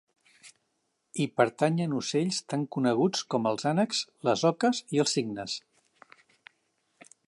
Hi 1.23 1.27
pertanyen 1.41 1.93
ocells 1.99 2.41
tan 2.53 2.65
coneguts 2.77 3.23
com 3.35 3.47
els 3.53 3.69
ànecs, 3.75 4.03
les 4.31 4.49
oques 4.55 4.83
i 4.97 5.05
els 5.05 5.19
cignes. 5.19 5.63